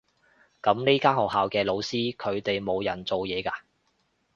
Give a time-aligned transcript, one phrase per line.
[0.63, 3.53] 噉呢間學校嘅老師，佢哋冇人做嘢㗎？